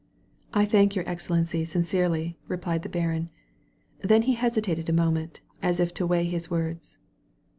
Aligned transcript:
"I 0.51 0.65
thank 0.65 0.95
your 0.95 1.07
Excellency 1.07 1.63
sincerely," 1.63 2.35
replied 2.47 2.81
the 2.81 2.89
baron. 2.89 3.29
Then 3.99 4.23
he 4.23 4.33
hesitated 4.33 4.89
a 4.89 4.93
moment, 4.93 5.41
as 5.61 5.79
if 5.79 5.93
to 5.93 6.07
weigh 6.07 6.23
his 6.25 6.49
words. 6.49 6.97